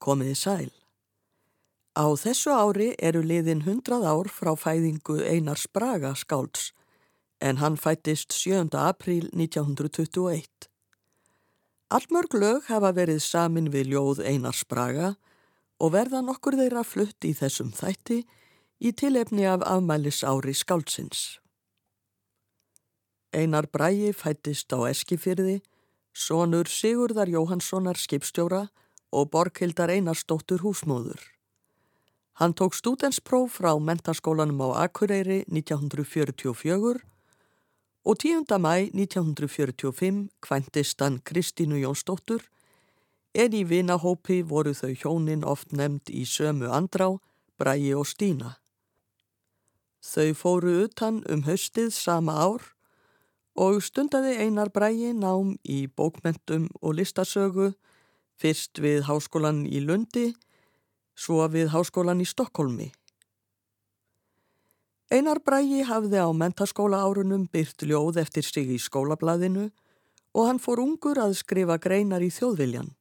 [0.00, 0.70] Komiði sæl.
[1.92, 6.70] Á þessu ári eru liðin 100 ár frá fæðingu Einars Braga skálds
[7.40, 8.68] en hann fættist 7.
[8.76, 10.68] apríl 1921.
[11.90, 15.14] Allmörg lög hafa verið samin við ljóð Einars Braga
[15.80, 18.22] og verða nokkur þeirra flutt í þessum þætti
[18.80, 21.40] í tilefni af afmælis ári skáldsins.
[23.32, 25.60] Einar Bræi fættist á Eskifyrði,
[26.12, 28.68] sonur Sigurðar Jóhanssonar skipstjóra
[29.12, 31.20] og Borghildar Einarsdóttur húsmóður.
[32.40, 37.02] Hann tók stúdenspróf frá mentaskólanum á Akureyri 1944
[38.04, 38.48] og 10.
[38.58, 42.40] mæ 1945 kvæntist hann Kristínu Jónsdóttur
[43.34, 47.18] en í vinahópi voru þau hjónin oft nefnd í sömu andrá,
[47.58, 48.56] Bræi og Stína.
[50.00, 52.64] Þau fóru utan um haustið sama ár
[53.54, 57.74] og stundaði Einar Bræi nám í bókmentum og listasögu
[58.40, 60.30] fyrst við háskólan í Lundi,
[61.14, 62.88] svo við háskólan í Stokkólmi.
[65.10, 69.66] Einar Bræi hafði á mentaskóla árunum byrt ljóð eftir sig í skólablaðinu
[70.38, 72.92] og hann fór ungur að skrifa greinar í þjóðviljan.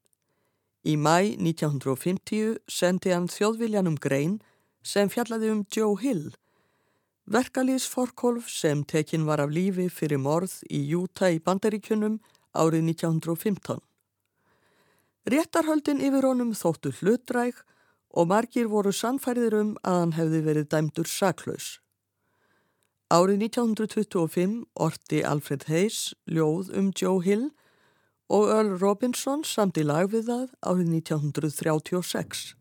[0.90, 4.40] Í mæ 1950 sendi hann þjóðviljanum grein
[4.82, 6.32] sem fjallaði um Joe Hill,
[7.30, 12.18] verkalýðsforkolf sem tekin var af lífi fyrir morð í Júta í Bandaríkunum
[12.58, 13.89] árið 1915.
[15.28, 17.60] Réttarhöldin yfir honum þóttu hlutræk
[18.16, 21.80] og margir voru sannfæriður um að hann hefði verið dæmdur saklaus.
[23.10, 27.50] Árið 1925 orti Alfred Hayes ljóð um Joe Hill
[28.30, 32.54] og Earl Robinson samt í lag við það árið 1936.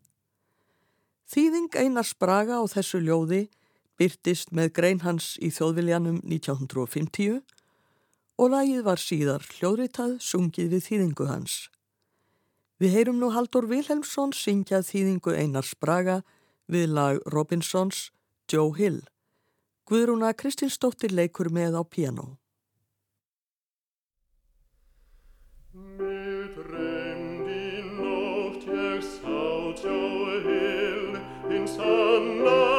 [1.29, 3.43] Þýðing Einars Braga á þessu ljóði
[4.01, 7.41] byrtist með grein hans í þjóðviljanum 1950
[8.39, 11.67] og lagið var síðar hljóðritað sungið við þýðingu hans.
[12.79, 16.21] Við heyrum nú Haldur Vilhelmsson syngjað þýðingu Einars Braga
[16.71, 18.05] við lag Robinsons
[18.47, 19.01] Joe Hill.
[19.89, 22.39] Guðrúna Kristinsdóttir leikur með á piano.
[25.99, 29.99] Herren myrtu skutu
[30.47, 32.78] þig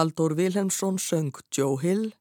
[0.00, 2.14] Haldur Vilhelmsson söng Joe Hill,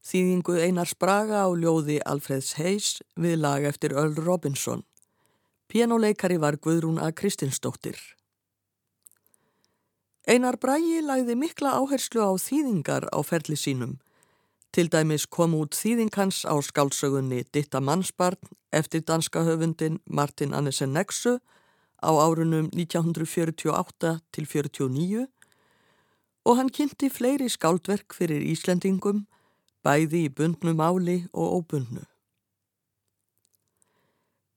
[0.00, 4.80] þýðingu Einars Braga á ljóði Alfreds Hayes við lag eftir Earl Robinson.
[5.68, 7.10] Pianoleikari var Guðrún A.
[7.12, 8.00] Kristinsdóttir.
[10.24, 13.98] Einar Bragi lagði mikla áherslu á þýðingar á ferli sínum.
[14.72, 18.40] Til dæmis kom út þýðingans á skálsögunni Ditta mannsbarn
[18.72, 21.42] eftir danska höfundin Martin Annesen Nexu
[22.00, 25.28] á árunum 1948 til 49
[26.48, 29.26] og hann kynnti fleiri skáldverk fyrir Íslendingum,
[29.84, 32.06] bæði í bundnu máli og óbundnu.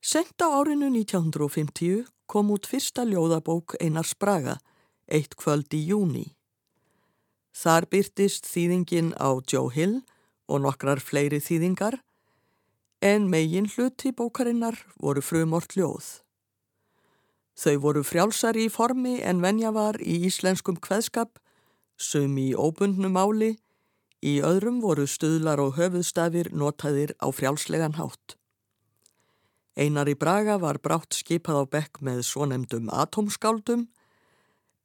[0.02, 4.56] Sent á árinu 1950 kom út fyrsta ljóðabók Einar Spraga,
[5.12, 6.32] eitt kvöld í júni.
[7.52, 10.00] Þar byrtist þýðingin á Joe Hill
[10.48, 12.00] og nokkrar fleiri þýðingar,
[13.04, 16.22] en megin hluti bókarinnar voru frumort ljóð.
[17.60, 21.42] Þau voru frjálsari í formi en venja var í íslenskum kveðskap
[22.02, 23.56] sum í óbundnu máli,
[24.22, 28.38] í öðrum voru stuðlar og höfuðstafir notaðir á frjálslegan hátt.
[29.78, 33.88] Einar í Braga var brátt skipað á bekk með svonemdum atomskáldum,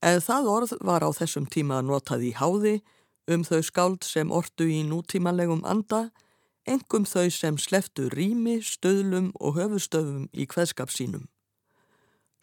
[0.05, 2.77] eða það orð var á þessum tíma notað í háði
[3.27, 6.11] um þau skáld sem ortu í nútímanlegum anda,
[6.67, 11.27] engum þau sem sleftu rými, stöðlum og höfustöfum í kveðskap sínum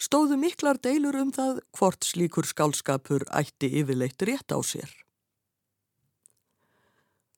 [0.04, 4.92] stóðu miklar deilur um það hvort slíkur skálskapur ætti yfirleitt rétt á sér.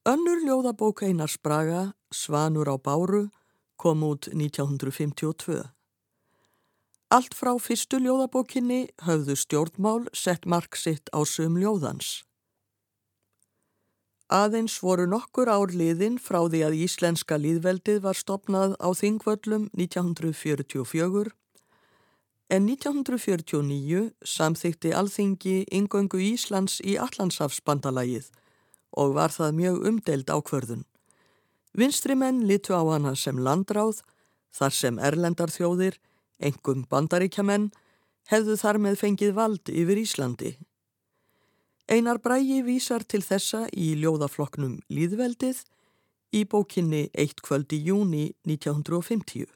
[0.06, 3.30] Önnur ljóðabók Einars Braga, Svanur á Báru,
[3.78, 5.64] kom út 1952.
[7.14, 12.24] Allt frá fyrstu ljóðabókinni höfðu stjórnmál sett mark sitt á söm ljóðans.
[14.26, 21.34] Aðeins voru nokkur ár liðin frá því að Íslenska líðveldið var stopnað á Þingvöllum 1944
[22.46, 28.28] En 1949 samþykti alþingi yngöngu Íslands í Allandsafsbandalagið
[29.02, 30.84] og var það mjög umdeld ákvörðun.
[31.74, 34.04] Vinstri menn litu á hana sem landráð,
[34.54, 35.98] þar sem erlendarþjóðir,
[36.40, 37.72] engum bandaríkjamenn,
[38.30, 40.54] hefðu þar með fengið vald yfir Íslandi.
[41.90, 45.66] Einar Brægi vísar til þessa í ljóðafloknum Líðveldið
[46.34, 49.55] í bókinni Eitt kvöld í júni 1950.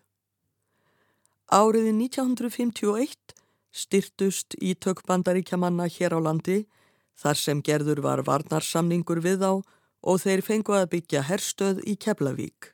[1.49, 3.33] Áriði 1951
[3.73, 6.59] styrtust í tökbandaríkjamanna hér á landi
[7.17, 12.71] þar sem gerður var varnarsamningur við á og þeir fengu að byggja herstöð í Keflavík.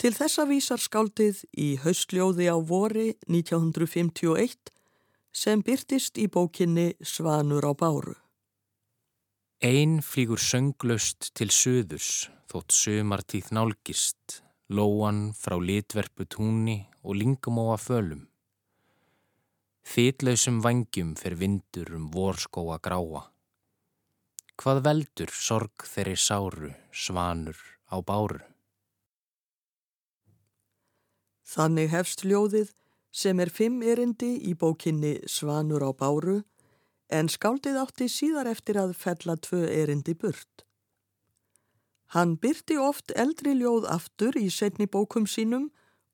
[0.00, 4.72] Til þessa vísar skáldið í haustljóði á vori 1951
[5.36, 8.16] sem byrtist í bókinni Svanur á báru.
[9.60, 14.40] Einn flýgur sönglaust til söðurs þótt sömartíð nálgist
[14.70, 18.26] lóan frá litverpu túnni og lingumóa fölum.
[19.90, 23.24] Þitlausum vangjum fer vindur um vorskóa gráa.
[24.60, 27.58] Hvað veldur sorg þeirri sáru, svanur
[27.90, 28.44] á báru?
[31.50, 32.70] Þannig hefst ljóðið
[33.10, 36.42] sem er fimm erindi í bókinni Svanur á báru
[37.10, 40.62] en skáldið átti síðar eftir að fella tvö erindi burt.
[42.10, 45.68] Hann byrti oft eldri ljóð aftur í setni bókum sínum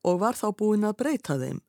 [0.05, 1.61] og var þá búinn að breyta þeim,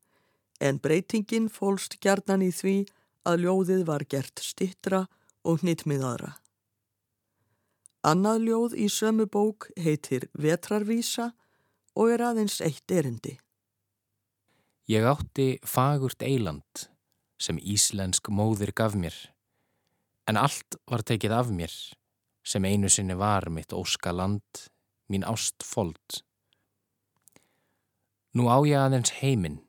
[0.61, 2.77] en breytingin fólst gjarnan í því
[3.25, 5.07] að ljóðið var gert stittra
[5.49, 6.35] og hnittmiðaðra.
[8.05, 11.33] Annað ljóð í sömu bók heitir Vetrarvísa
[11.97, 13.39] og er aðeins eitt erindi.
[14.89, 16.85] Ég átti fagurt eiland
[17.41, 19.17] sem íslensk móðir gaf mér,
[20.29, 21.73] en allt var tekið af mér
[22.49, 24.69] sem einu sinni var mitt óska land,
[25.09, 26.23] mín ást fold.
[28.33, 29.61] Nú á ég aðeins heiminn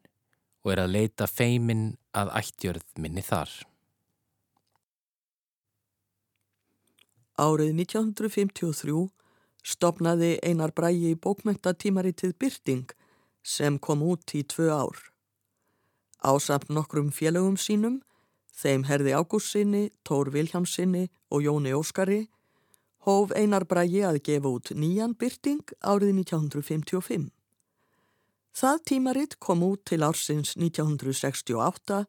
[0.63, 3.51] og er að leita feiminn að ættjörð minni þar.
[7.39, 9.07] Árið 1953
[9.63, 12.91] stopnaði Einar Brægi í bókmentatímaritið Byrting
[13.43, 14.97] sem kom út í tvö ár.
[16.19, 18.01] Ásamt nokkrum félögum sínum,
[18.51, 22.25] þeim Herði Ágússinni, Tór Viljámsinni og Jóni Óskari,
[23.07, 27.29] hóf Einar Brægi að gefa út nýjan byrting árið 1955.
[28.59, 32.03] Það tímaritt kom út til ársins 1968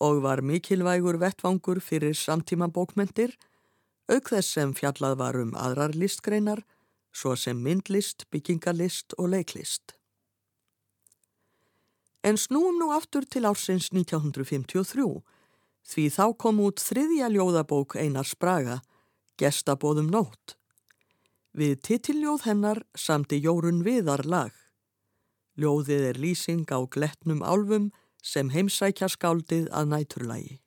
[0.00, 3.36] og var mikilvægur vettvangur fyrir samtíma bókmentir,
[4.10, 6.64] auk þess sem fjallað var um aðrar listgreinar,
[7.12, 9.94] svo sem myndlist, byggingalist og leiklist.
[12.24, 15.20] En snúum nú aftur til ársins 1953,
[15.90, 18.80] því þá kom út þriðja ljóðabók Einar Spraga,
[19.40, 20.56] gestabóðum nótt.
[21.56, 24.52] Við titiljóð hennar samti Jórun Viðar lag.
[25.58, 27.90] Ljóðið er lýsing á gletnum álfum
[28.22, 30.60] sem heimsækja skáldið að næturlægi.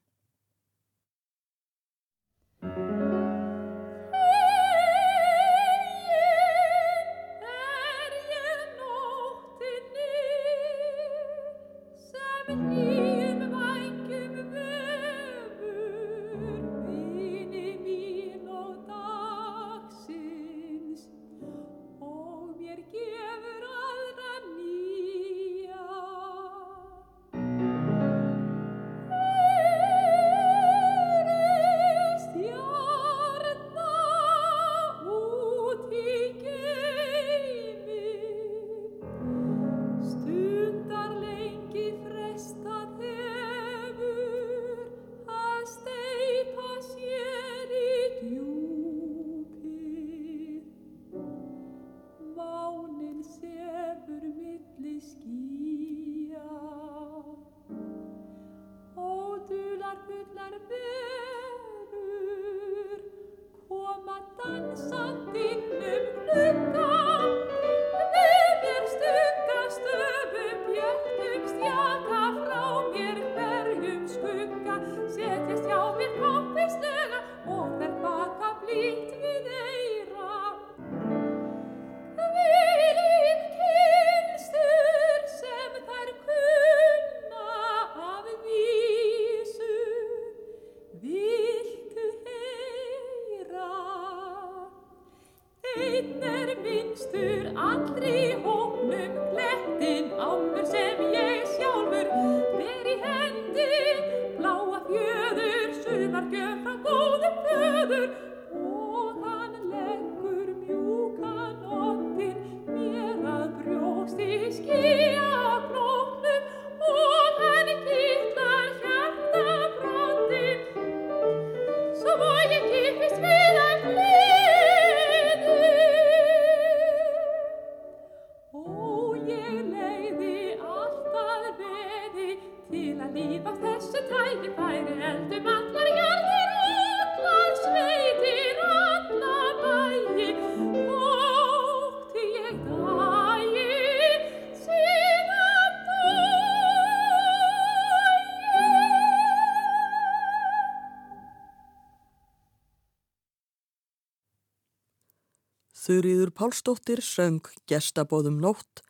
[156.03, 158.81] Þurriður Pálsdóttir söng Gestabóðum nótt,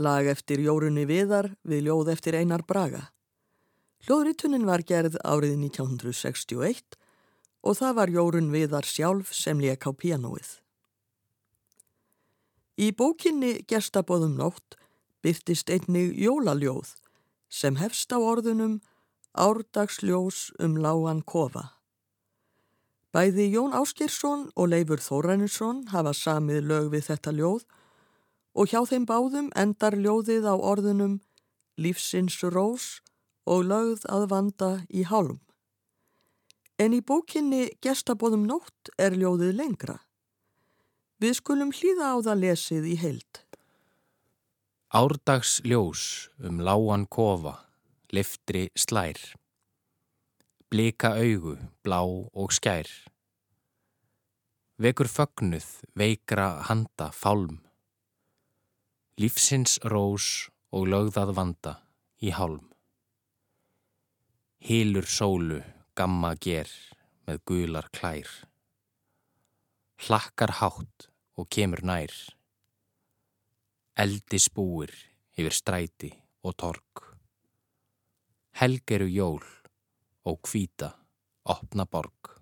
[0.00, 3.10] lag eftir Jórunni Viðar við ljóð eftir Einar Braga.
[4.06, 6.96] Hljóðritunin var gerð árið 1961
[7.60, 10.48] og það var Jórun Viðar sjálf sem leik á pianoið.
[12.80, 14.80] Í bókinni Gestabóðum nótt
[15.20, 16.96] byrtist einnig jólaljóð
[17.52, 18.80] sem hefst á orðunum
[19.36, 21.68] Árdagsljós um lágan kofa.
[23.12, 27.66] Bæði Jón Áskirsson og Leifur Þóræninsson hafa samið lög við þetta ljóð
[28.56, 31.18] og hjá þeim báðum endar ljóðið á orðunum
[31.76, 33.02] lífsins rós
[33.44, 35.42] og lögð að vanda í hálum.
[36.80, 39.98] En í bókinni Gestabóðum nótt er ljóðið lengra.
[41.20, 43.44] Við skulum hlýða á það lesið í heild.
[44.88, 47.58] Árdags ljós um láan kofa,
[48.08, 49.20] liftri slær
[50.72, 52.88] blika augu, blá og skær.
[54.80, 55.66] Vekur fögnuð,
[56.00, 57.58] veikra handa, fálm.
[59.20, 61.74] Lífsins rós og lögðað vanda
[62.24, 62.64] í hálm.
[64.64, 65.60] Hílur sólu,
[65.92, 66.72] gamma ger
[67.28, 68.32] með gular klær.
[70.08, 72.14] Hlakkar hátt og kemur nær.
[74.00, 74.96] Eldi spúir
[75.36, 77.10] yfir stræti og tork.
[78.56, 79.44] Helgeru jól
[80.24, 80.92] og kvíta,
[81.44, 82.32] opna borg.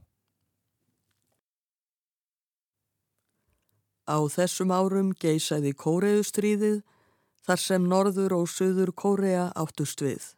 [4.10, 6.80] Á þessum árum geysaði Kóreustríðið
[7.46, 10.32] þar sem Norður og Suður Kórea áttust við.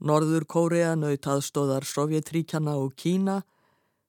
[0.00, 3.42] Norður Kórea naut aðstóðar Sovjetríkjana og Kína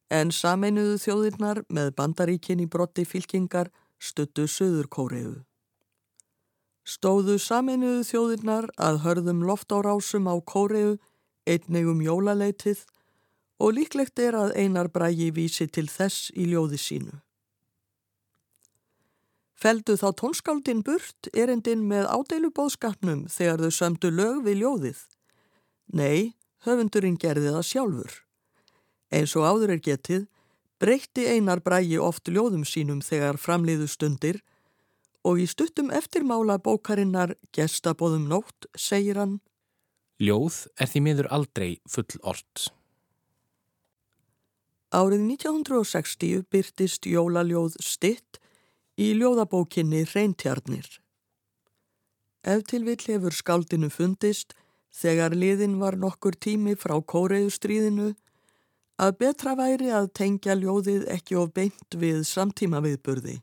[0.09, 5.33] en sameinuðu þjóðirnar með bandaríkin í brotti fylkingar stuttu Suður Kóreu.
[6.87, 10.97] Stóðu sameinuðu þjóðirnar að hörðum loftárásum á Kóreu
[11.49, 12.85] einnig um jólaleitið
[13.59, 17.17] og líklegt er að einar brægi vísi til þess í ljóði sínu.
[19.59, 25.01] Feldu þá tónskáldin burt erindin með ádeilubóðskapnum þegar þau sömdu lög við ljóðið?
[25.91, 28.13] Nei, höfundurinn gerði það sjálfur.
[29.11, 30.29] Eins og áður er getið,
[30.79, 34.39] breytti einar brægi oft ljóðum sínum þegar framliðu stundir
[35.27, 39.41] og í stuttum eftirmála bókarinnar Gestabóðum nótt segir hann
[40.19, 42.67] Ljóð er því miður aldrei full orð.
[44.91, 48.39] Árið 1960 byrtist jólaljóð stitt
[48.99, 50.87] í ljóðabókinni Reintjarnir.
[52.43, 54.57] Ef til vill hefur skaldinu fundist
[54.91, 58.11] þegar liðin var nokkur tími frá kóreiðustríðinu
[58.99, 63.39] að betra væri að tengja ljóðið ekki of beint við samtíma viðburði.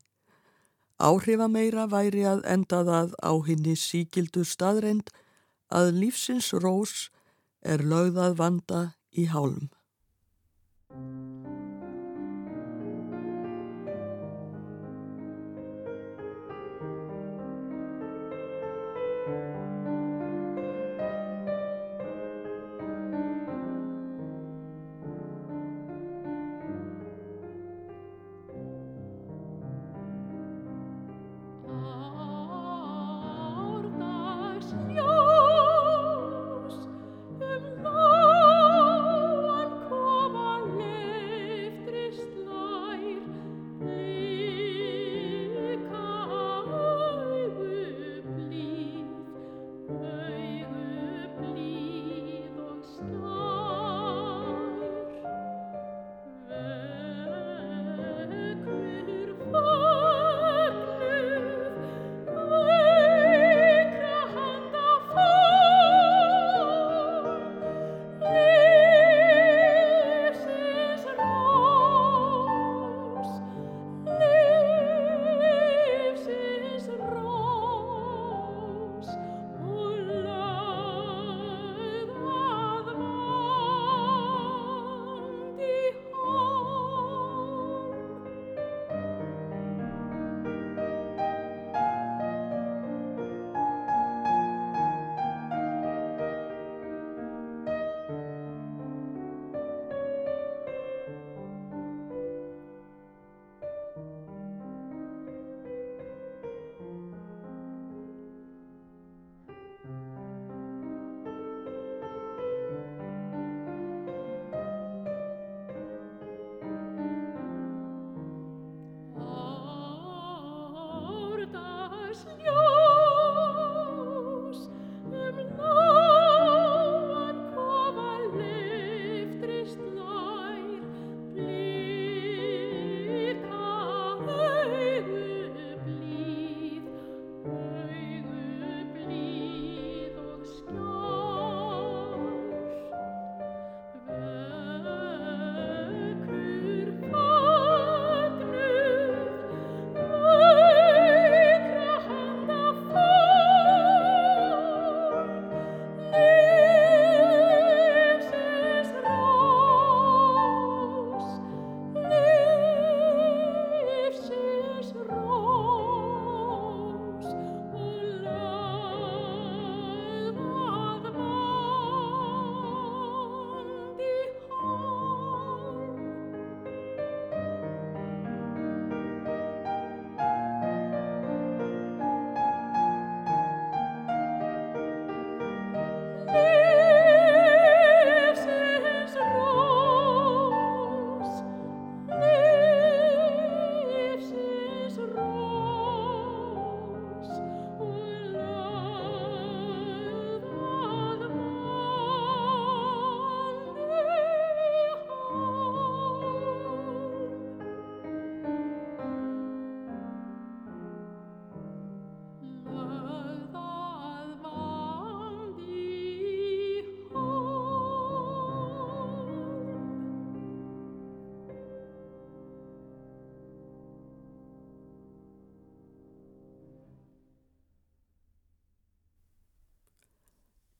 [1.00, 5.08] Áhrifa meira væri að enda það á henni síkildu staðreind
[5.68, 7.08] að lífsins rós
[7.62, 9.70] er lögðað vanda í hálm.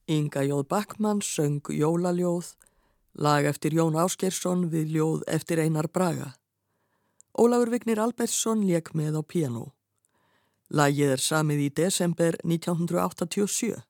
[0.07, 2.55] Inga Jóð Backmann söng Jólaljóð,
[3.13, 6.37] lag eftir Jón Áskersson við ljóð eftir Einar Braga.
[7.35, 9.65] Ólafur Vignir Albertsson leik með á piano.
[10.71, 13.83] Lagið er samið í desember 1987.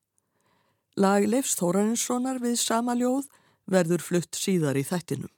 [0.97, 3.29] Lag Leifs Þórarinssonar við sama ljóð
[3.69, 5.33] verður flutt síðar í þættinum.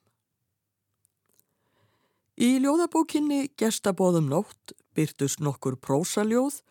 [2.38, 6.62] Í ljóðabókinni Gestabóðum nótt byrtust nokkur prósaljóð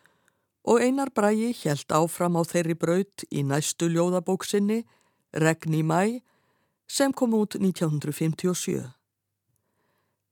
[0.68, 4.84] og Einar Bræi helt áfram á þeirri braut í næstu ljóðabóksinni,
[5.32, 6.20] Regn í mæ,
[6.88, 8.84] sem kom út 1957.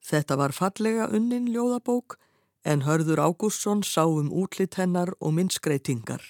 [0.03, 2.17] Þetta var fallega unnin ljóðabók
[2.65, 6.23] en Hörður Ágústsson sá um útlitt hennar og myndskreitingar.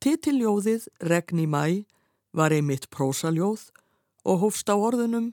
[0.00, 1.86] Titiljóðið Regni mæ
[2.32, 3.70] var einmitt prósaljóð
[4.24, 5.32] og hófst á orðunum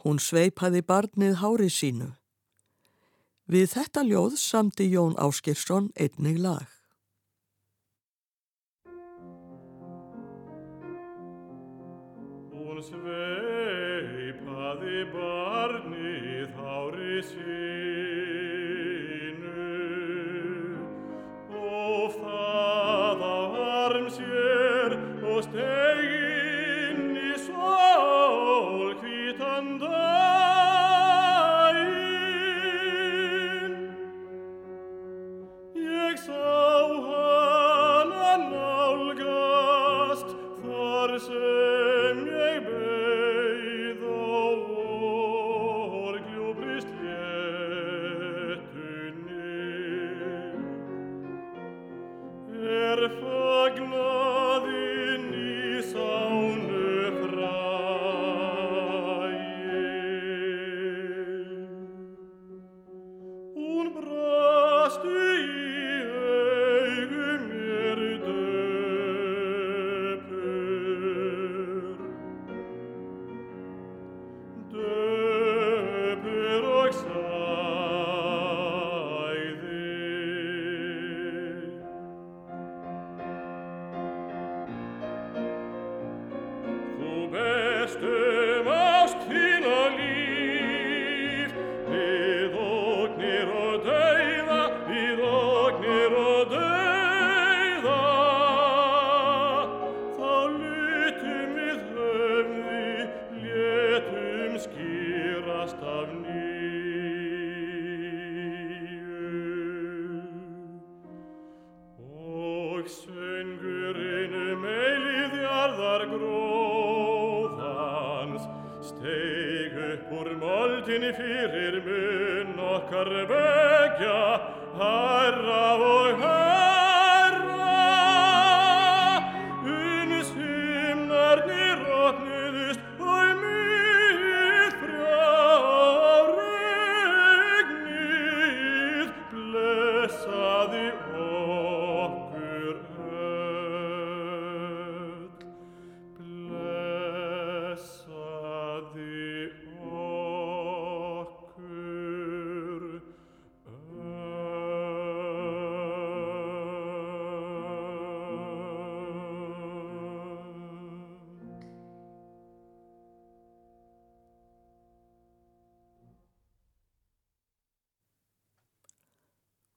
[0.00, 2.14] Hún sveipaði barnið hári sínu.
[3.52, 6.79] Við þetta ljóð samti Jón Áskirsson einnig lag.
[17.20, 17.69] Hári sínu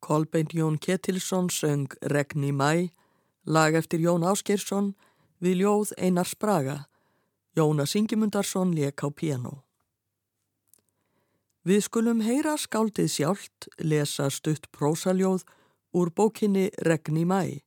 [0.04, 2.92] Kolbeinn Jón Ketilsson söng Regni mæ,
[3.46, 4.90] lag eftir Jón Áskersson
[5.40, 6.78] við ljóð Einar Spraga,
[7.56, 9.64] Jónas Ingimundarsson lék á piano.
[11.64, 15.48] Við skulum heyra skáldið sjálft lesa stutt prósaljóð
[15.96, 17.64] úr bókinni Regni mæ.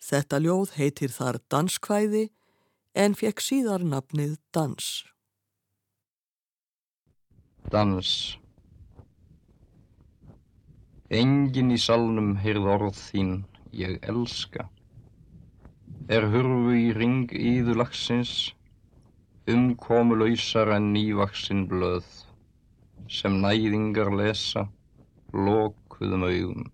[0.00, 2.30] Þetta ljóð heitir þar Danskvæði
[2.96, 5.04] en fekk síðar nafnið Dans.
[7.68, 8.38] Dans
[11.08, 13.28] Engin í salnum heyrð orð þín,
[13.72, 14.66] ég elska.
[16.12, 18.32] Er hurfu í ring íðu lagsins,
[19.48, 22.04] umkomulausar en nývaksin blöð,
[23.08, 24.66] sem næðingar lesa,
[25.32, 26.68] lokuðum augum,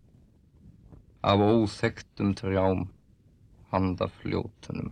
[1.23, 2.88] af óþektum trjám,
[3.70, 4.90] handa fljótunum.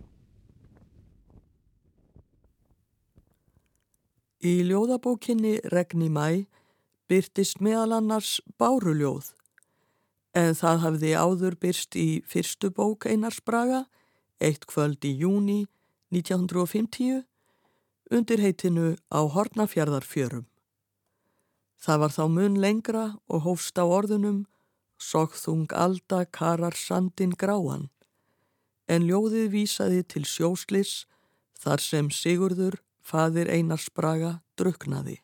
[4.39, 6.47] Í ljóðabókinni Regni mæ
[7.13, 9.29] byrtist meðal annars báruljóð
[10.33, 13.85] en það hafði áður byrst í fyrstu bók Einars Braga,
[14.41, 15.65] eitt kvöld í júni
[16.13, 17.21] 1950,
[18.13, 20.47] undir heitinu á Hortnafjörðarfjörum.
[21.83, 24.45] Það var þá mun lengra og hófst á orðunum
[25.03, 27.89] Sogþung alda karar sandin gráan,
[28.87, 31.03] en ljóðið vísaði til sjóslis
[31.59, 35.22] þar sem Sigurður, fadir Einars Braga, druknaði.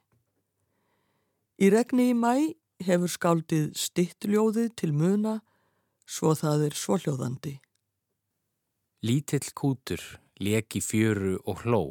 [1.60, 2.56] Í regni í mæ
[2.88, 5.34] hefur skáldið stittljóðið til muna
[6.08, 7.52] svo það er svohljóðandi.
[9.04, 10.00] Lítill kútur
[10.39, 11.82] leki fjöru og hló.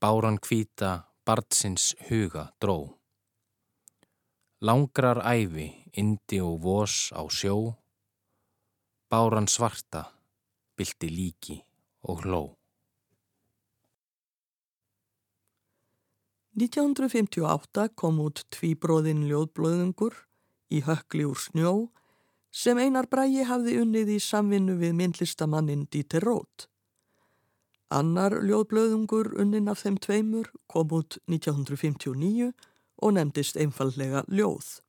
[0.00, 0.92] Báran kvíta
[1.28, 2.96] bardsins huga dró.
[4.64, 5.68] Langrar æfi,
[6.00, 7.76] indi og vos á sjó.
[9.12, 10.06] Báran svarta,
[10.76, 11.60] bylti líki
[12.08, 12.59] og hló.
[16.58, 20.16] 1958 kom út tvíbróðin ljóðblöðungur
[20.74, 21.72] í hökli úr snjó
[22.50, 26.66] sem Einar Bræi hafði unnið í samvinnu við myndlistamannin Dieter Roth.
[27.90, 32.50] Annar ljóðblöðungur unnin af þeim tveimur kom út 1959
[32.98, 34.80] og nefndist einfallega Ljóð.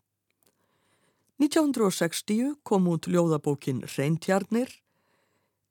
[1.41, 4.73] 1960 kom út ljóðabókin Reintjarnir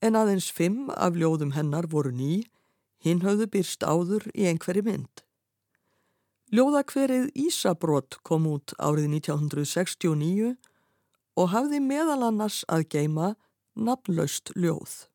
[0.02, 2.46] en aðeins fimm af ljóðum hennar voru ný,
[3.02, 5.24] hinn höfðu byrst áður í einhverju mynd.
[6.50, 10.48] Ljóðakverið Ísabrott kom út árið 1969
[11.38, 13.28] og hafði meðal annars að geima
[13.78, 15.06] nafnlaust ljóð.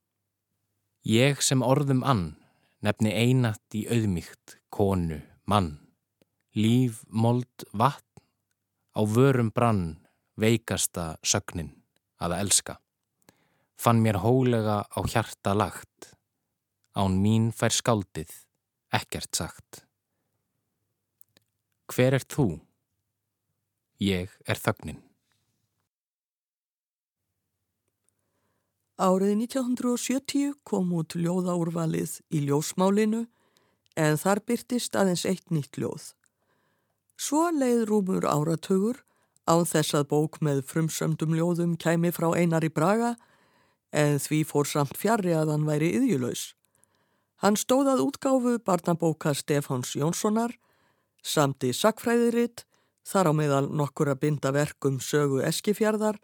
[1.04, 2.38] Ég sem orðum ann
[2.86, 5.74] nefni einat í auðmygt, konu, mann,
[6.56, 8.24] líf, mold, vatn,
[8.96, 10.06] á vörum brann,
[10.40, 11.74] veikasta sögnin
[12.16, 12.78] að elska.
[13.76, 16.16] Fann mér hólega á hjarta lagt,
[16.96, 18.32] án mín fær skáldið,
[18.96, 19.85] ekkert sagt.
[21.92, 22.48] Hver er þú?
[24.02, 25.02] Ég er þögnin.
[28.96, 33.26] Árið 1970 kom út ljóðaúrvalið í ljósmálinu
[34.00, 36.14] en þar byrtist aðeins eitt nýtt ljóð.
[37.20, 39.02] Svo leið rúmur áratögur
[39.48, 43.16] á þess að bók með frumsöndum ljóðum kæmi frá einar í Braga
[43.96, 46.54] en því fór samt fjarrri að hann væri yðjulös.
[47.44, 50.56] Hann stóðað útgáfu barnabóka Stefáns Jónssonar,
[51.26, 52.64] samti sakfræðiritt,
[53.06, 56.22] þar á meðal nokkur að binda verkum sögu eskifjardar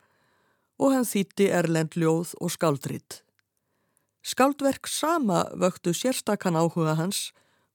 [0.81, 3.21] og hann þýtti erlend ljóð og skaldritt.
[4.21, 7.31] Skaldverk sama vöktu sérstakann áhuga hans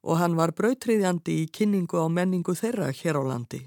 [0.06, 3.62] og hann var brautriðjandi í kynningu á menningu þeirra hér á landi.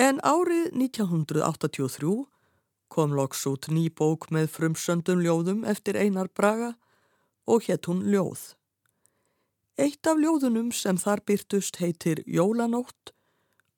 [0.00, 2.24] En árið 1983
[2.88, 6.74] kom loks út ný bók með frumsöndum ljóðum eftir Einar Braga
[7.44, 8.54] og hétt hún Ljóð.
[9.74, 13.10] Eitt af ljóðunum sem þar byrtust heitir Jólanótt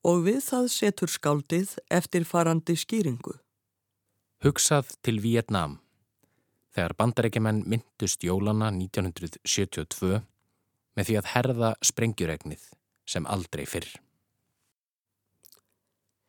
[0.04, 3.38] og við það setur skáldið eftir farandi skýringu.
[4.44, 5.78] Hugsað til Vietnám.
[6.76, 10.20] Þegar bandarækjumenn myndust jólana 1972
[10.96, 12.68] með því að herða sprengjuregnið
[13.08, 13.88] sem aldrei fyrr.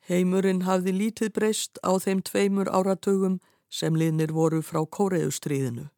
[0.07, 5.89] Heimurinn hafði lítið breyst á þeim tveimur áratugum sem liðnir voru frá Kóreustríðinu.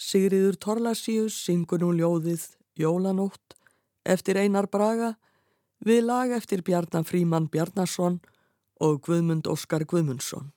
[0.00, 2.46] Sigriður Torlasíus syngur nú ljóðið
[2.80, 3.56] Jólanótt
[4.08, 5.10] eftir Einar Braga
[5.84, 8.16] við lag eftir Bjarnar Fríman Bjarnarsson
[8.80, 10.54] og Guðmund Óskar Guðmundsson.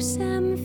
[0.00, 0.56] Sem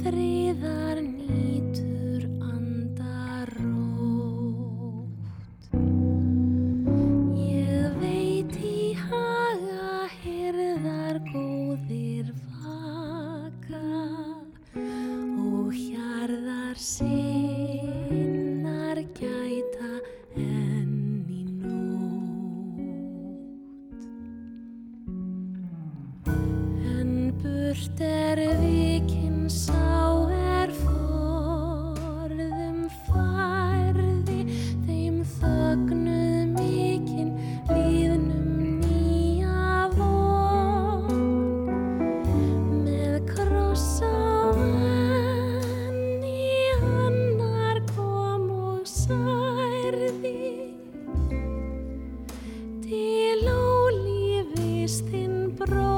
[54.84, 55.93] frið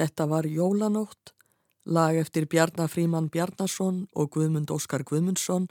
[0.00, 1.34] Þetta var Jólanótt,
[1.84, 5.66] lag eftir Bjarnafríman Bjarnason og Guðmund Óskar Guðmundsson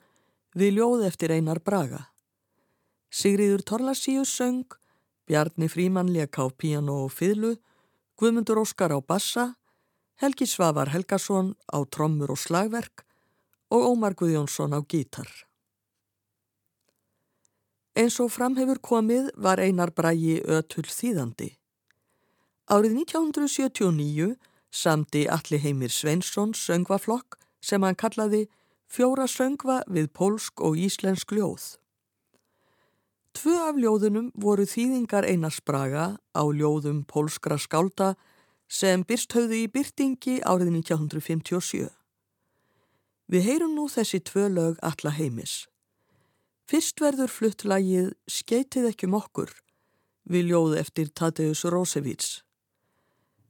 [0.54, 2.04] við ljóð eftir Einar Braga.
[3.10, 4.68] Sigriður Torlasíus söng,
[5.26, 7.56] Bjarni Fríman leka á piano og fyrlu,
[8.22, 9.56] Guðmundur Óskar á bassa,
[10.22, 13.08] Helgi Svavar Helgason á trommur og slagverk
[13.74, 15.26] og Ómar Guðjónsson á gítar.
[17.98, 21.56] Eins og framhefur komið var Einar Bragi ötull þýðandi.
[22.70, 24.36] Árið 1979
[24.70, 28.44] samti Alli Heimir Sveinsson söngvaflokk sem hann kallaði
[28.86, 31.64] fjóra söngva við pólsk og íslensk ljóð.
[33.34, 38.12] Tvö af ljóðunum voru þýðingar Einars Braga á ljóðum pólskra skálda
[38.70, 41.88] sem byrst höfðu í byrtingi árið 1957.
[43.34, 45.64] Við heyrum nú þessi tvö lög alla heimis.
[46.70, 49.56] Fyrst verður fluttlægið Skeitið ekki um okkur
[50.30, 52.44] við ljóð eftir Tadeus Rósevits.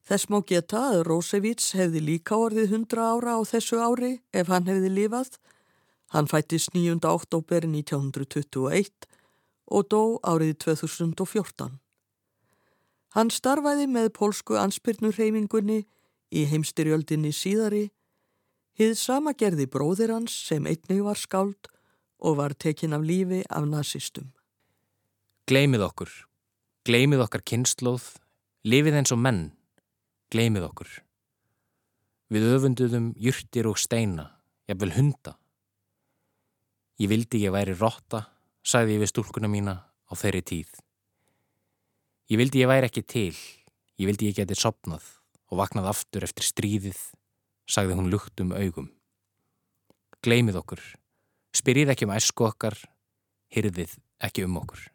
[0.09, 4.65] Þess má geta að Rósevits hefði líka orðið 100 ára á þessu ári ef hann
[4.65, 5.35] hefði lifað.
[6.09, 6.97] Hann fættist 9.
[7.05, 9.05] oktober 1921
[9.69, 11.77] og dó árið 2014.
[13.13, 15.83] Hann starfaði með pólsku anspyrnurreimingunni
[16.33, 17.91] í heimstyrjöldinni síðari,
[18.81, 21.69] hið sama gerði bróðir hans sem einnig var skáld
[22.17, 24.33] og var tekin af lífi af nazistum.
[25.45, 26.09] Gleimið okkur,
[26.89, 28.09] gleimið okkar kynnslóð,
[28.65, 29.45] lifið eins og menn.
[30.29, 30.89] Gleimið okkur.
[32.29, 34.27] Við öfunduðum jurtir og steina,
[34.69, 35.31] jafnvel hunda.
[37.01, 38.27] Ég vildi ég væri rotta,
[38.61, 40.69] sagði ég við stúlkuna mína á þeirri tíð.
[42.29, 43.33] Ég vildi ég væri ekki til,
[43.97, 45.07] ég vildi ég geti sopnað
[45.49, 46.99] og vaknað aftur eftir stríðið,
[47.65, 48.91] sagði hún lukt um augum.
[50.21, 50.83] Gleimið okkur,
[51.57, 52.77] spyrjið ekki um æsku okkar,
[53.49, 53.97] hyrðið
[54.29, 54.85] ekki um okkur.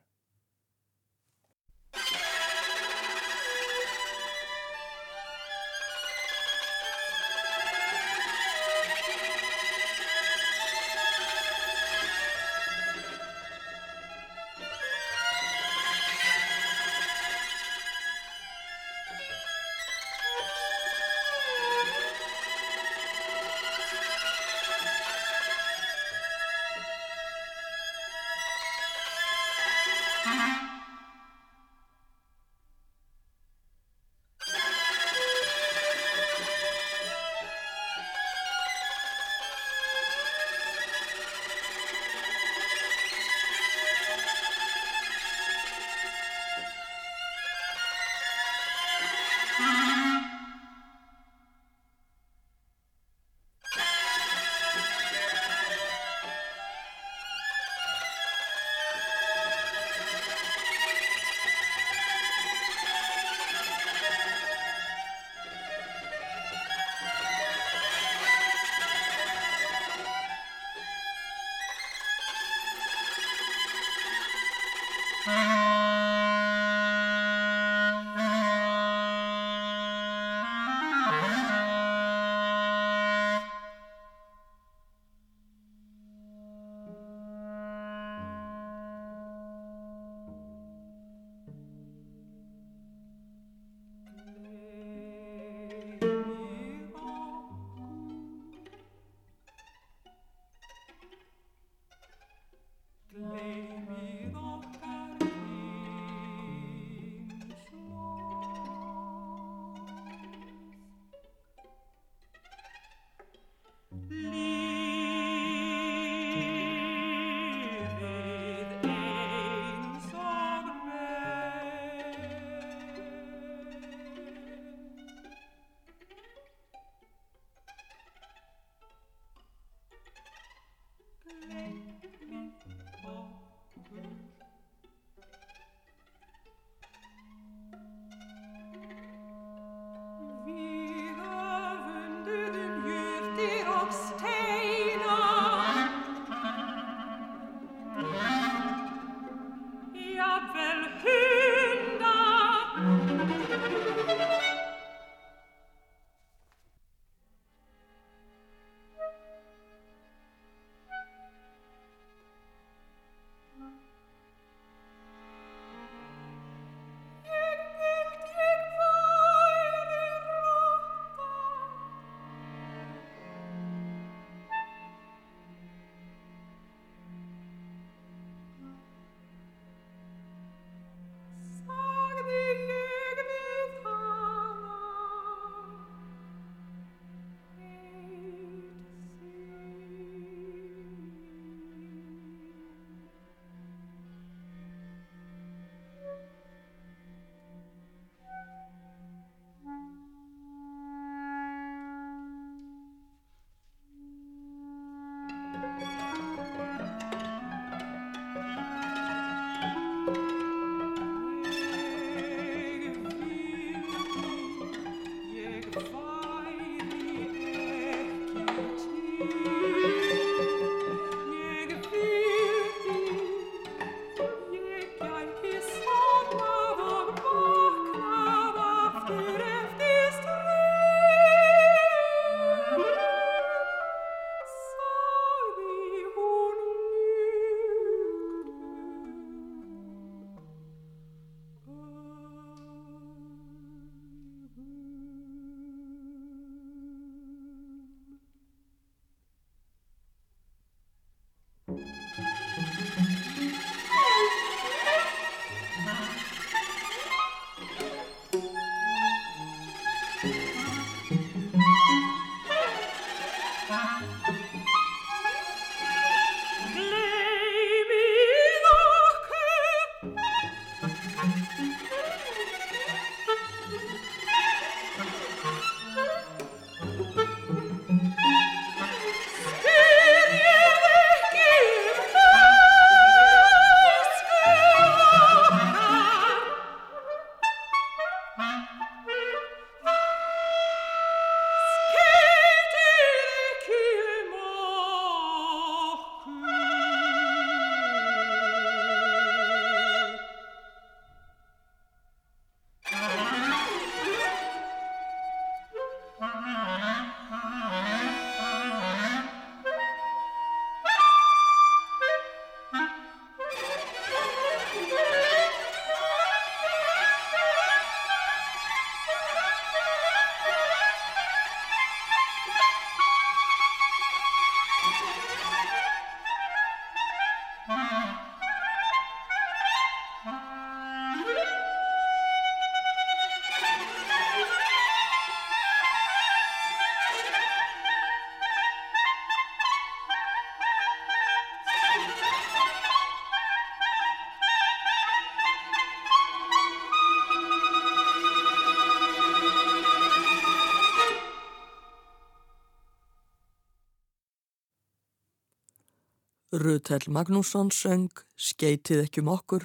[356.54, 359.64] Rutel Magnússon söng Skeitið ekki um okkur,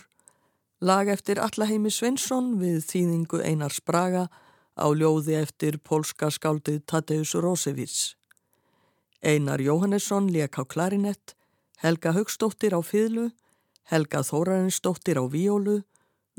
[0.81, 4.23] lag eftir Allaheimi Svensson við þýðingu Einars Braga
[4.73, 8.15] á ljóði eftir polska skáldið Tadeus Rósevís.
[9.21, 11.35] Einar Jóhannesson leik á klarinett,
[11.77, 13.29] Helga Högstóttir á fýðlu,
[13.85, 15.83] Helga Þórarinsdóttir á víólu,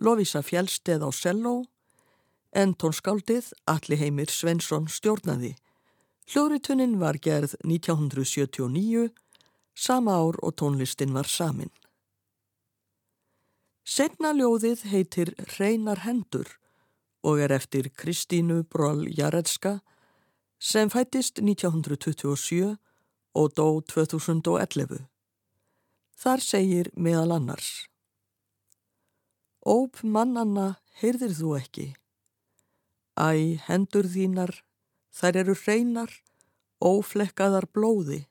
[0.03, 1.63] Lovisa Fjellsteð á selló,
[2.51, 5.55] en tónskáldið Alli Heimir Svensson stjórnaði.
[6.27, 9.13] Hljóðritunin var gerð 1979,
[9.75, 11.71] sama ár og tónlistin var samin.
[13.85, 16.49] Senna ljóðið heitir Reinar hendur
[17.27, 19.81] og er eftir Kristínu Bról Jaredska
[20.59, 22.77] sem fættist 1927
[23.35, 25.07] og dó 2011.
[26.21, 27.91] Þar segir meðal annars
[29.61, 31.87] Óp mannanna heyrðir þú ekki.
[33.21, 34.55] Æ, hendur þínar,
[35.13, 36.13] þær eru hreinar,
[36.81, 38.23] óflekkaðar blóði.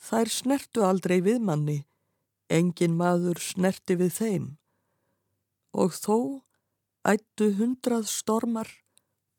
[0.00, 1.78] Þær snertu aldrei við manni,
[2.48, 4.46] engin maður snerti við þeim.
[5.76, 6.16] Og þó
[7.06, 8.70] ættu hundrað stormar,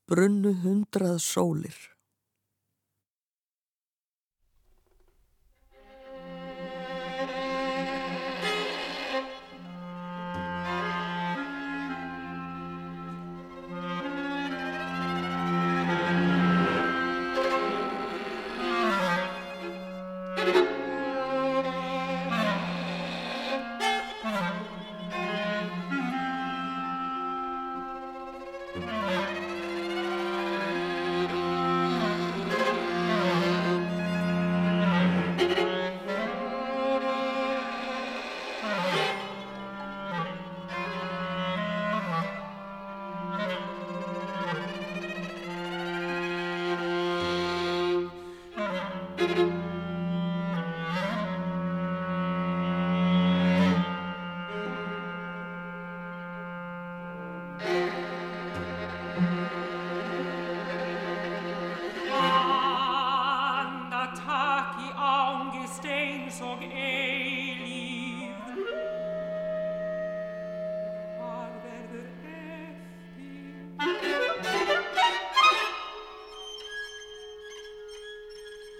[0.07, 1.90] brunnu hundrað sólir.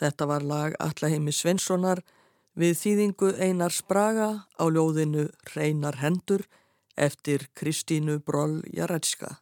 [0.00, 2.00] Þetta var lag Allaheimi Svenssonar
[2.56, 6.46] við þýðingu Einar Spraga á ljóðinu Reinar hendur
[6.96, 9.36] eftir Kristínu Broll Jarætska.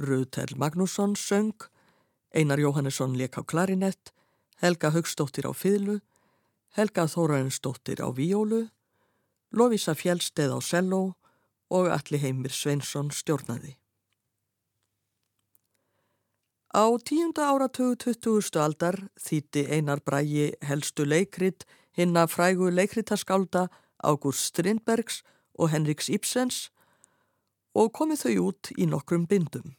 [0.00, 1.68] Rúðtell Magnússon söng,
[2.32, 4.14] Einar Jóhannesson leik á klarinett,
[4.56, 6.00] Helga Högstóttir á fyrlu,
[6.72, 8.70] Helga Þórarinsdóttir á víólu,
[9.52, 11.02] Lovisa Fjellsteð á selló
[11.68, 13.81] og Allaheimir Svensson stjórnaði.
[16.72, 18.56] Á tíunda áratögu 20.
[18.56, 23.66] aldar þýtti Einar Brægi helstu leikrit hinna frægu leikritarskálda
[24.00, 25.18] Ágúst Strindbergs
[25.60, 26.70] og Henriks Ibsens
[27.76, 29.74] og komið þau út í nokkrum bindum.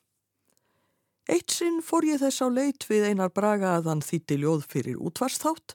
[1.25, 5.01] Eitt sinn fór ég þess á leit við Einar Braga að hann þýtti ljóð fyrir
[5.01, 5.73] útvarsþátt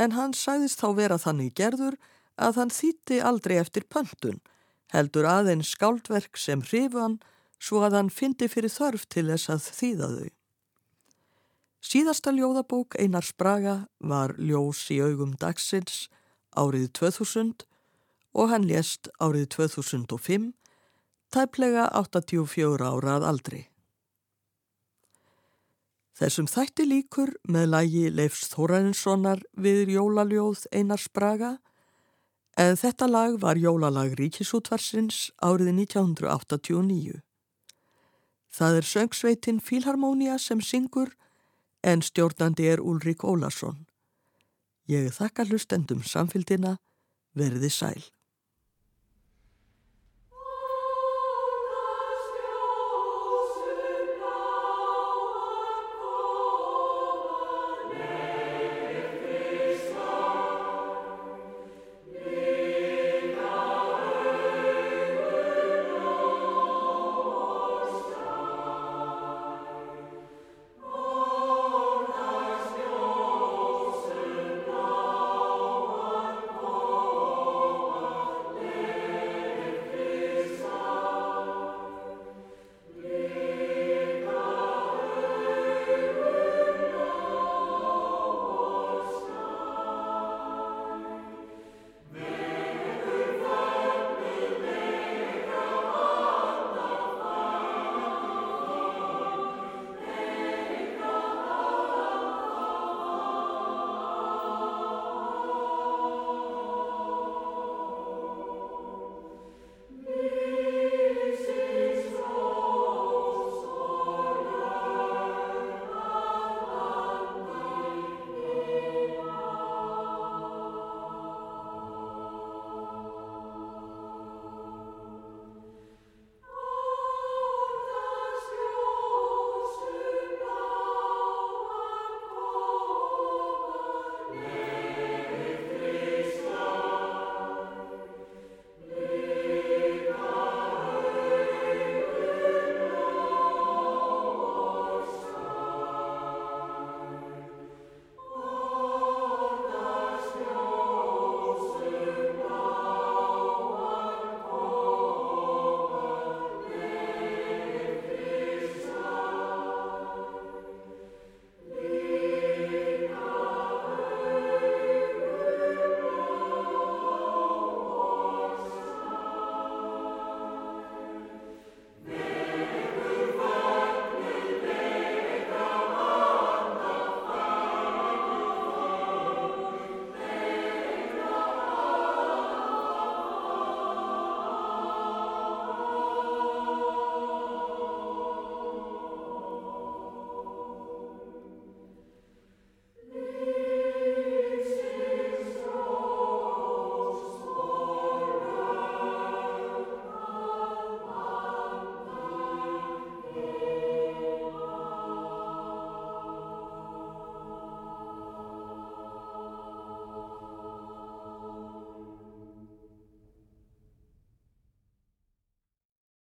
[0.00, 2.00] en hann sagðist þá vera þannig gerður
[2.40, 4.40] að hann þýtti aldrei eftir pöntun
[4.96, 7.20] heldur aðeins skáldverk sem hrifu hann
[7.60, 10.37] svo að hann fyndi fyrir þörf til þess að þýða þau.
[11.88, 16.10] Síðasta ljóðabók Einars Braga var Ljós í augum dagsins
[16.52, 17.62] árið 2000
[18.36, 20.50] og hann lést árið 2005,
[21.32, 23.60] tæplega 84 árað aldri.
[26.20, 31.54] Þessum þætti líkur með lægi Leifs Þórarinssonar við jólaljóð Einars Braga
[32.60, 37.22] en þetta lag var jólalag Ríkisútvarsins árið 1989.
[38.52, 41.14] Það er söngsveitin Fílharmónia sem syngur
[41.82, 43.86] en stjórnandi er Úlrik Ólarsson.
[44.88, 46.78] Ég þakka hlustendum samfélgina,
[47.36, 48.02] verði sæl.